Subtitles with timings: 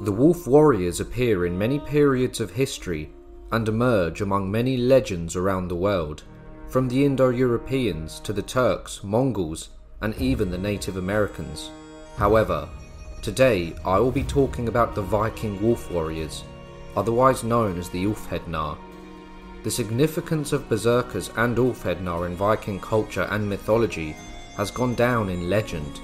[0.00, 3.10] The wolf warriors appear in many periods of history
[3.50, 6.22] and emerge among many legends around the world,
[6.68, 9.70] from the Indo Europeans to the Turks, Mongols,
[10.00, 11.70] and even the Native Americans.
[12.16, 12.68] However,
[13.22, 16.44] today I will be talking about the Viking wolf warriors,
[16.96, 18.78] otherwise known as the Ulfhednar.
[19.64, 24.14] The significance of berserkers and Ulfhednar in Viking culture and mythology
[24.56, 26.00] has gone down in legend.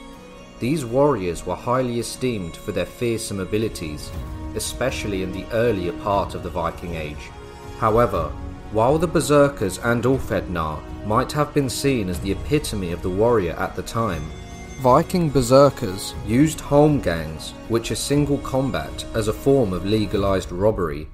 [0.61, 4.11] These warriors were highly esteemed for their fearsome abilities,
[4.55, 7.31] especially in the earlier part of the Viking Age.
[7.79, 8.31] However,
[8.71, 13.53] while the berserkers and Ulfhednar might have been seen as the epitome of the warrior
[13.53, 14.25] at the time,
[14.81, 21.09] Viking berserkers used holmgangs, which are single combat, as a form of legalized robbery.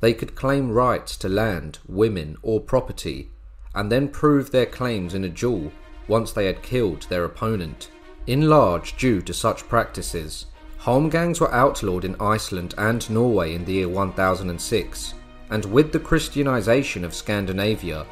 [0.00, 3.30] They could claim rights to land, women, or property,
[3.74, 5.72] and then prove their claims in a duel
[6.08, 7.90] once they had killed their opponent.
[8.26, 10.46] In large due to such practices,
[10.78, 15.14] holmgangs were outlawed in Iceland and Norway in the year 1006,
[15.50, 18.06] and with the Christianization of Scandinavia,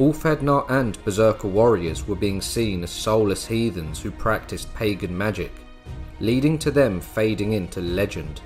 [0.00, 5.52] Ulfhednar and Berserker warriors were being seen as soulless heathens who practiced pagan magic,
[6.18, 8.40] leading to them fading into legend.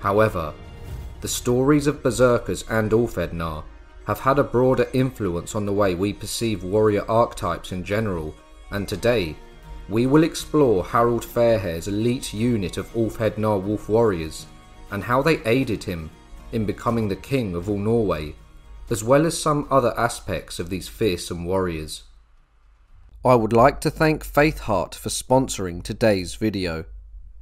[0.00, 0.54] However,
[1.20, 3.62] the stories of Berserkers and Ulfhednar
[4.06, 8.34] have had a broader influence on the way we perceive warrior archetypes in general,
[8.70, 9.36] and today
[9.88, 14.46] we will explore Harald Fairhair's elite unit of Ulfhednar wolf warriors
[14.90, 16.10] and how they aided him
[16.52, 18.34] in becoming the king of all Norway
[18.90, 22.04] as well as some other aspects of these fearsome warriors.
[23.24, 26.84] I would like to thank Faithheart for sponsoring today's video.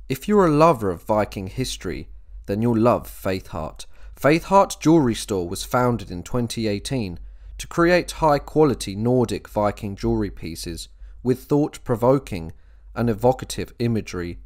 [0.08, 2.08] If you're a lover of Viking history,
[2.46, 3.84] then you'll love Faithheart.
[4.16, 7.18] Faithheart Jewelry Store was founded in 2018
[7.58, 10.88] to create high quality Nordic Viking jewelry pieces
[11.24, 12.52] with thought provoking
[12.94, 14.38] and evocative imagery.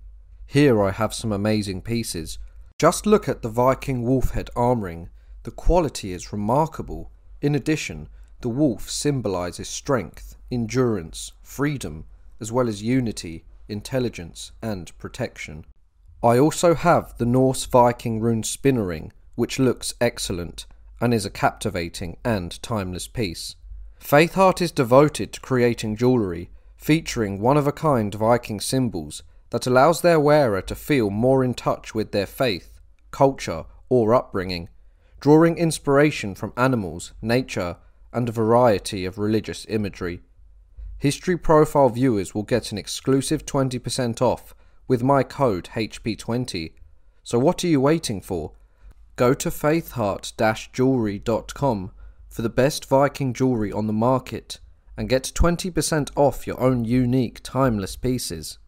[0.46, 2.39] Here I have some amazing pieces.
[2.78, 5.11] Just look at the Viking wolf head arm ring
[5.48, 7.11] the quality is remarkable.
[7.40, 8.08] In addition,
[8.42, 12.05] the wolf symbolizes strength, endurance, freedom,
[12.38, 15.64] as well as unity, intelligence, and protection.
[16.22, 20.67] I also have the Norse Viking rune spinner ring, which looks excellent
[21.00, 23.55] and is a captivating and timeless piece.
[23.98, 30.00] Faithheart is devoted to creating jewellery featuring one of a kind Viking symbols that allows
[30.00, 32.80] their wearer to feel more in touch with their faith,
[33.11, 34.70] culture, or upbringing
[35.20, 37.77] drawing inspiration from animals, nature,
[38.12, 40.20] and a variety of religious imagery.
[40.98, 44.55] History Profile viewers will get an exclusive 20% off
[44.86, 46.72] with my code HP20.
[47.22, 48.52] So what are you waiting for?
[49.17, 51.90] Go to faithheart-jewelry.com
[52.28, 54.58] for the best Viking jewelry on the market
[54.98, 58.59] and get 20% off your own unique timeless pieces.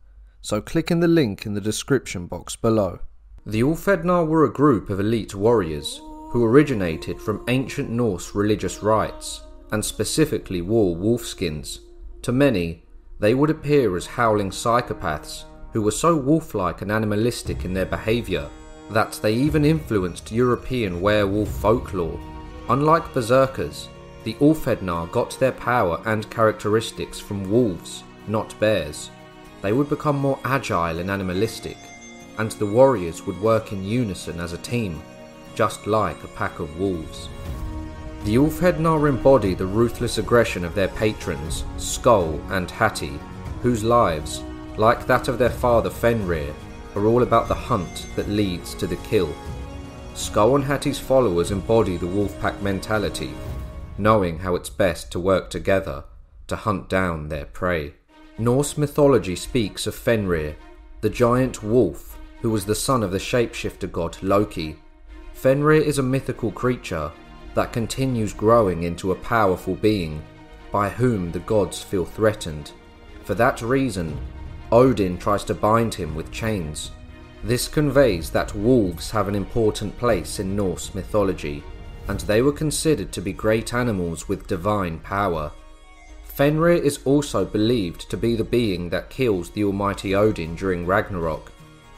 [0.41, 3.01] So click in the link in the description box below.
[3.45, 9.43] The Ulfhednar were a group of elite warriors who originated from ancient Norse religious rites,
[9.73, 11.81] and specifically wore wolfskins.
[12.23, 12.85] To many,
[13.19, 17.87] they would appear as howling psychopaths who were so wolf like and animalistic in their
[17.87, 18.49] behaviour
[18.91, 22.19] that they even influenced European werewolf folklore.
[22.69, 23.89] Unlike berserkers,
[24.25, 29.11] the Ulfhednar got their power and characteristics from wolves, not bears.
[29.63, 31.77] They would become more agile and animalistic,
[32.39, 35.03] and the warriors would work in unison as a team
[35.55, 37.29] just like a pack of wolves.
[38.25, 43.19] The Ulfhednar embody the ruthless aggression of their patrons, Sköll and Hati,
[43.63, 44.43] whose lives,
[44.77, 46.55] like that of their father Fenrir,
[46.95, 49.35] are all about the hunt that leads to the kill.
[50.15, 53.33] Sköll and Hati's followers embody the wolfpack mentality,
[54.03, 56.05] knowing how it's best to work together
[56.47, 57.95] to hunt down their prey.
[58.39, 60.57] Norse mythology speaks of Fenrir,
[61.01, 64.77] the giant wolf who was the son of the shapeshifter god Loki
[65.33, 67.11] Fenrir is a mythical creature
[67.55, 70.23] that continues growing into a powerful being
[70.71, 72.73] by whom the gods feel threatened.
[73.25, 74.19] For that reason,
[74.71, 76.91] Odin tries to bind him with chains.
[77.43, 81.65] This conveys that wolves have an important place in Norse mythology,
[82.11, 85.53] and they were considered to be great animals with divine power.
[86.25, 91.53] Fenrir is also believed to be the being that kills the almighty Odin during Ragnarok,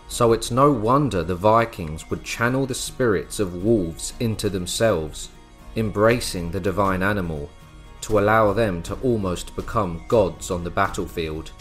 [0.09, 5.31] so it's no wonder the Vikings would channel the spirits of wolves into themselves,
[5.77, 7.49] embracing the divine animal
[8.03, 11.53] to allow them to almost become gods on the battlefield.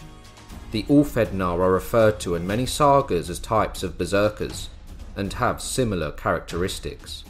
[0.72, 4.68] The Ulfhednar are referred to in many sagas as types of berserkers
[5.16, 7.24] and have similar characteristics.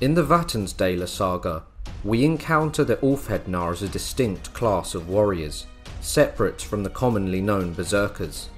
[0.00, 1.64] In the Vatnsdæla saga,
[2.04, 5.66] we encounter the Ulfhednar as a distinct class of warriors,
[6.00, 8.48] separate from the commonly known berserkers.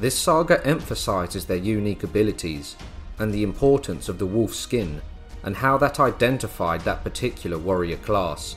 [0.00, 2.76] This saga emphasizes their unique abilities
[3.18, 5.00] and the importance of the wolf skin
[5.44, 8.56] and how that identified that particular warrior class.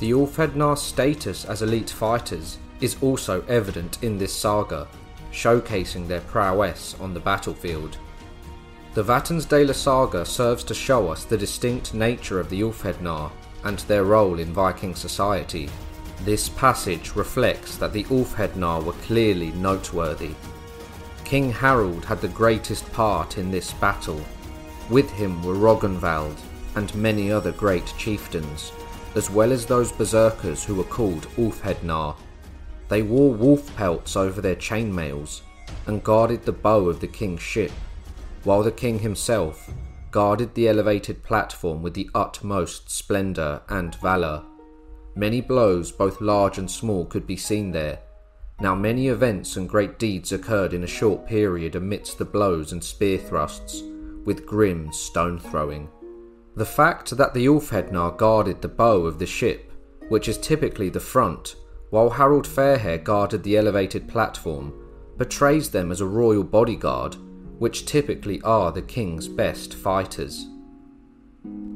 [0.00, 4.86] The Ulfhednar's status as elite fighters is also evident in this saga,
[5.32, 7.96] showcasing their prowess on the battlefield.
[8.92, 13.30] The Vatnsdæla saga serves to show us the distinct nature of the Ulfhednar
[13.62, 15.68] and their role in Viking society.
[16.24, 20.34] This passage reflects that the Ulfhednar were clearly noteworthy.
[21.24, 24.20] King Harald had the greatest part in this battle.
[24.88, 26.36] With him were Rognvald
[26.74, 28.72] and many other great chieftains,
[29.14, 32.16] as well as those berserkers who were called Ulfhednar.
[32.88, 35.42] They wore wolf pelts over their chainmails
[35.86, 37.70] and guarded the bow of the king's ship
[38.44, 39.70] while the king himself
[40.10, 44.42] guarded the elevated platform with the utmost splendour and valour.
[45.14, 48.00] Many blows, both large and small, could be seen there.
[48.60, 52.82] Now, many events and great deeds occurred in a short period amidst the blows and
[52.82, 53.82] spear thrusts,
[54.24, 55.88] with grim stone throwing.
[56.56, 59.72] The fact that the Ulfhednar guarded the bow of the ship,
[60.08, 61.56] which is typically the front,
[61.90, 64.72] while Harald Fairhair guarded the elevated platform,
[65.16, 67.16] portrays them as a royal bodyguard
[67.60, 70.46] which typically are the king's best fighters.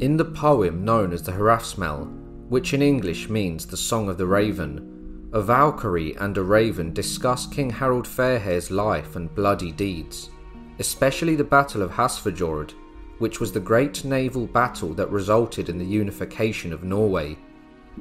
[0.00, 2.08] In the poem known as the Hrafnsmál,
[2.48, 7.46] which in English means the Song of the Raven, a Valkyrie and a raven discuss
[7.46, 10.30] King Harald Fairhair's life and bloody deeds,
[10.78, 12.72] especially the Battle of Hafrsfjord,
[13.18, 17.36] which was the great naval battle that resulted in the unification of Norway.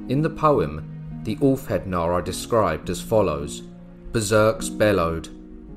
[0.08, 3.62] In the poem, the Ulfhednar are described as follows
[4.10, 5.28] Berserks bellowed,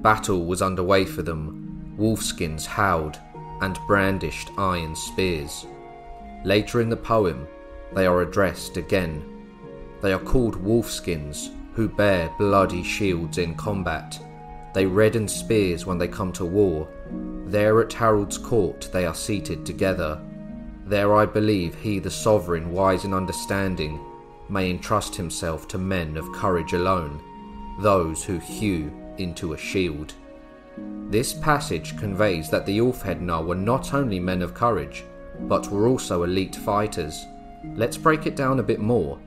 [0.02, 1.67] battle was underway for them,
[1.98, 3.20] wolfskins howled
[3.62, 5.66] and brandished iron spears.
[6.44, 7.48] Later in the poem,
[7.94, 9.24] they are addressed again.
[10.02, 14.20] They are called wolfskins who bear bloody shields in combat.
[14.74, 16.88] They redden spears when they come to war.
[17.46, 20.22] There at Harald's court they are seated together.
[20.86, 24.00] There I believe he, the sovereign, wise in understanding,
[24.50, 27.22] may entrust himself to men of courage alone,
[27.82, 30.14] those who hew into a shield.
[31.10, 35.06] This passage conveys that the Ulfhednar were not only men of courage,
[35.42, 37.26] but were also elite fighters.
[37.76, 39.18] Let's break it down a bit more.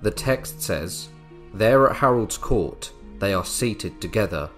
[0.00, 1.08] The text says,
[1.52, 4.48] There at Harald's court, they are seated together.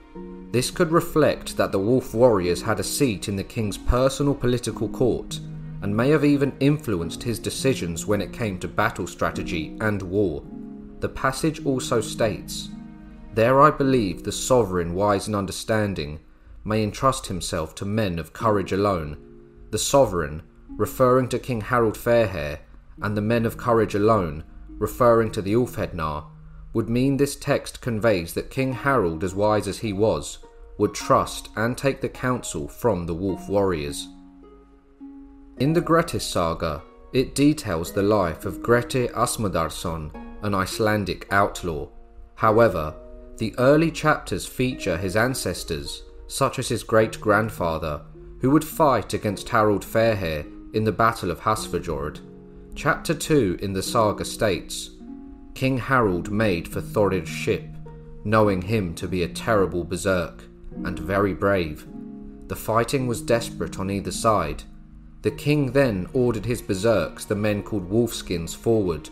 [0.53, 4.89] This could reflect that the wolf warriors had a seat in the king's personal political
[4.89, 5.41] court
[5.83, 10.43] and may have even influenced his decisions when it came to battle strategy and war.
[11.01, 12.69] The passage also states,
[13.35, 16.21] There I believe the sovereign, wise and understanding,
[16.65, 19.17] may entrust himself to men of courage alone,
[19.71, 22.61] the sovereign, referring to King Harald Fairhair,
[23.03, 24.45] and the men of courage alone,
[24.79, 26.25] referring to the Ulfhednar,
[26.73, 30.39] would mean this text conveys that King Harald, as wise as he was,
[30.79, 34.09] would trust and take the counsel from the wolf warriors.
[35.59, 40.11] In the Grettis saga, it details the life of Grettir Asmundarason,
[40.43, 41.89] an Icelandic outlaw.
[42.37, 42.95] However,
[43.37, 48.01] the early chapters feature his ancestors such as his great grandfather,
[48.41, 52.21] who would fight against Harald Fairhair in the Battle of Hafrsfjord.
[52.77, 54.91] Chapter 2 in the saga states
[55.55, 57.65] King Harald made for Thorir's ship,
[58.25, 60.45] knowing him to be a terrible berserk
[60.85, 61.87] and very brave.
[62.47, 64.63] The fighting was desperate on either side.
[65.23, 69.11] The king then ordered his berserks, the men called wolfskins, forward.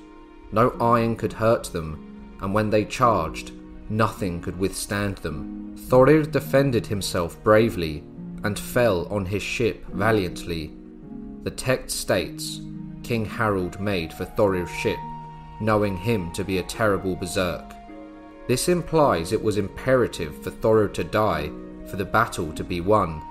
[0.53, 3.51] No iron could hurt them, and when they charged,
[3.91, 5.75] Nothing could withstand them.
[5.89, 8.05] Thorir defended himself bravely
[8.45, 10.73] and fell on his ship valiantly.
[11.45, 12.61] The text states
[13.03, 14.99] King Harald made for Thorir's ship,
[15.61, 17.65] knowing him to be a terrible berserk.
[18.47, 21.51] This implies it was imperative for Thorir to die
[21.87, 23.23] for the battle to be won.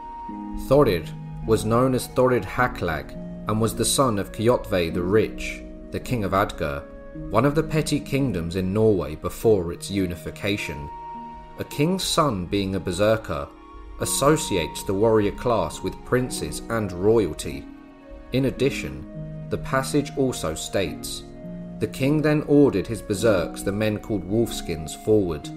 [0.67, 1.07] Thorir
[1.45, 3.11] was known as Thorir Haklang
[3.47, 5.61] and was the son of Kjotve the Rich,
[5.91, 6.83] the king of Agder
[7.29, 10.89] one of the petty kingdoms in Norway before its unification.
[11.59, 13.49] A king's son being a berserker
[13.99, 17.65] associates the warrior class with princes and royalty.
[18.31, 21.23] In addition, the passage also states
[21.79, 25.49] The king then ordered his berserks, the men called wolfskins, forward.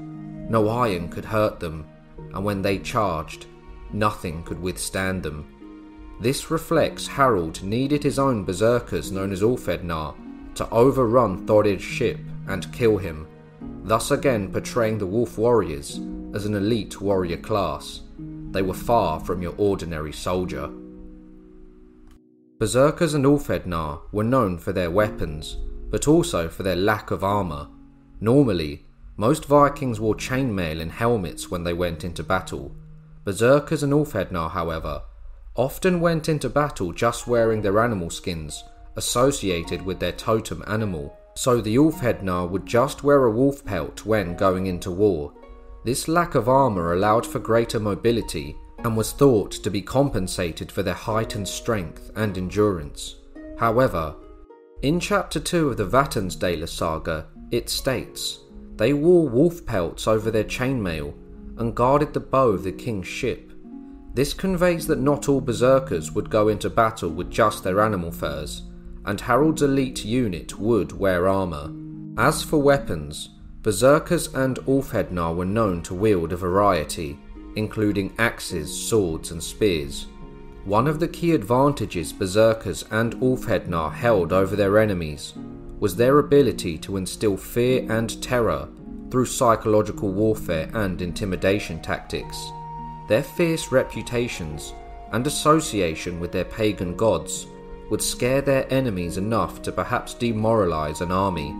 [0.50, 1.86] No iron could hurt them,
[2.34, 3.46] and when they charged,
[3.92, 5.46] nothing could withstand them.
[6.20, 10.14] This reflects Harald needed his own berserkers known as Ulfhednar
[10.60, 13.26] to overrun Thorir's ship and kill him,
[13.82, 15.98] thus again portraying the Wolf Warriors
[16.34, 18.02] as an elite warrior class.
[18.50, 20.70] They were far from your ordinary soldier.
[22.58, 25.56] Berserkers and Ulfhednar were known for their weapons,
[25.88, 27.68] but also for their lack of armour.
[28.20, 28.84] Normally,
[29.16, 32.76] most Vikings wore chainmail and helmets when they went into battle.
[33.24, 35.04] Berserkers and Ulfhednar, however,
[35.56, 38.62] often went into battle just wearing their animal skins
[38.96, 44.36] associated with their totem animal, so the Ulfhednar would just wear a wolf pelt when
[44.36, 45.32] going into war.
[45.84, 50.82] This lack of armour allowed for greater mobility and was thought to be compensated for
[50.82, 53.16] their heightened strength and endurance.
[53.58, 54.14] However,
[54.82, 58.40] in chapter 2 of the Vatnsdæla saga, it states
[58.76, 61.12] they wore wolf pelts over their chainmail
[61.58, 63.52] and guarded the bow of the king's ship.
[64.14, 68.62] This conveys that not all berserkers would go into battle with just their animal furs,
[69.04, 71.70] and Harald's elite unit would wear armour.
[72.18, 73.30] As for weapons,
[73.62, 77.18] berserkers and Ulfhednar were known to wield a variety,
[77.56, 80.06] including axes, swords, and spears.
[80.64, 85.34] One of the key advantages berserkers and Ulfhednar held over their enemies
[85.78, 88.68] was their ability to instill fear and terror
[89.10, 92.50] through psychological warfare and intimidation tactics.
[93.08, 94.74] Their fierce reputations
[95.12, 97.46] and association with their pagan gods
[97.90, 101.50] would scare their enemies enough to perhaps demoralize an army.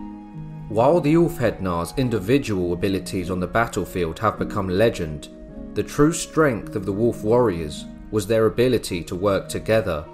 [0.69, 5.27] While the Ulfhednar's individual abilities on the battlefield have become legend,
[5.73, 10.05] the true strength of the Wolf Warriors was their ability to work together.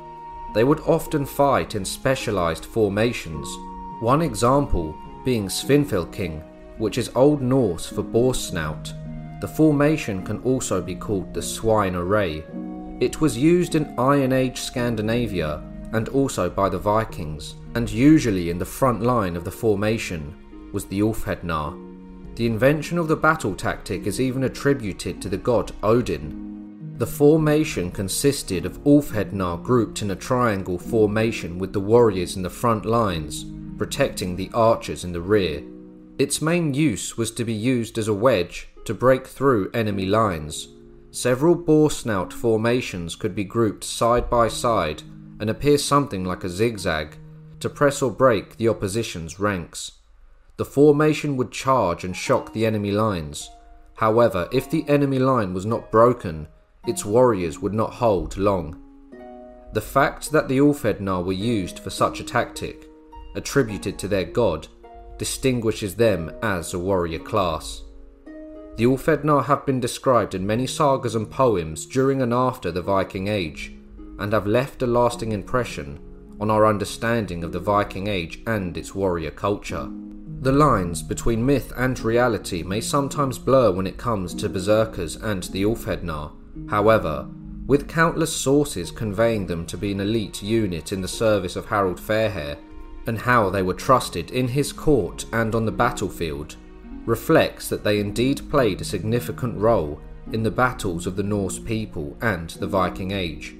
[0.55, 3.47] They would often fight in specialized formations,
[3.99, 6.43] one example being Svinfylking,
[6.79, 8.91] which is Old Norse for boar snout.
[9.41, 12.43] The formation can also be called the swine array.
[12.99, 15.61] It was used in Iron Age Scandinavia
[15.93, 20.35] and also by the Vikings, and usually in the front line of the formation
[20.71, 22.35] was the Ulfhednar.
[22.35, 26.95] The invention of the battle tactic is even attributed to the god Odin.
[26.97, 32.49] The formation consisted of Ulfhednar grouped in a triangle formation with the warriors in the
[32.49, 33.45] front lines,
[33.77, 35.63] protecting the archers in the rear.
[36.17, 40.69] Its main use was to be used as a wedge to break through enemy lines.
[41.11, 45.03] Several boar snout formations could be grouped side by side
[45.39, 47.17] and appear something like a zigzag
[47.59, 49.93] to press or break the opposition's ranks.
[50.57, 53.49] The formation would charge and shock the enemy lines.
[53.95, 56.47] However, if the enemy line was not broken,
[56.87, 58.81] its warriors would not hold long.
[59.73, 62.89] The fact that the Ulfhednar were used for such a tactic,
[63.35, 64.67] attributed to their god,
[65.17, 67.83] distinguishes them as a warrior class.
[68.77, 73.27] The Ulfhednar have been described in many sagas and poems during and after the Viking
[73.27, 73.73] Age,
[74.19, 75.99] and have left a lasting impression
[76.39, 79.89] on our understanding of the Viking Age and its warrior culture.
[80.41, 85.43] The lines between myth and reality may sometimes blur when it comes to berserkers and
[85.43, 86.31] the Ulfhednar.
[86.69, 87.27] However,
[87.65, 91.99] with countless sources conveying them to be an elite unit in the service of Harald
[91.99, 92.57] Fairhair,
[93.07, 96.55] and how they were trusted in his court and on the battlefield,
[97.05, 99.99] reflects that they indeed played a significant role
[100.33, 103.55] in the battles of the Norse people and the Viking Age.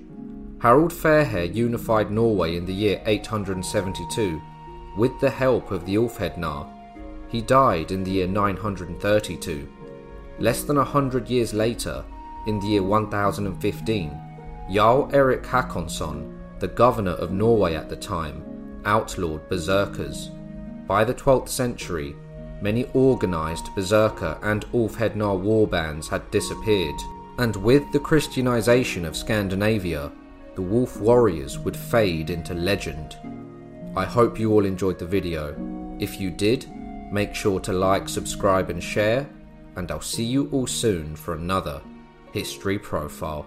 [0.60, 4.42] Harald Fairhair unified Norway in the year 872
[4.98, 6.68] with the help of the Ulfhednar.
[7.28, 9.70] He died in the year 932.
[10.40, 12.04] Less than a hundred years later,
[12.48, 14.20] in the year 1015,
[14.72, 20.32] Jarl Erik Hakonsson, the governor of Norway at the time, outlawed berserkers.
[20.88, 22.16] By the 12th century,
[22.62, 27.00] many organised berserker and Ulfhednar war bands had disappeared,
[27.38, 30.12] and with the Christianization of Scandinavia,
[30.58, 33.16] the wolf warriors would fade into legend.
[33.96, 35.56] I hope you all enjoyed the video.
[36.00, 36.68] If you did,
[37.12, 39.30] make sure to like, subscribe, and share,
[39.76, 41.80] and I'll see you all soon for another
[42.34, 43.46] History Profile.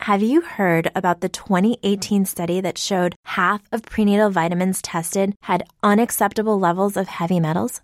[0.00, 5.62] Have you heard about the 2018 study that showed half of prenatal vitamins tested had
[5.84, 7.82] unacceptable levels of heavy metals?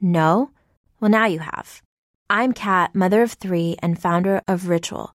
[0.00, 0.50] No?
[0.98, 1.80] Well, now you have.
[2.28, 5.12] I'm Kat, mother of three and founder of Ritual,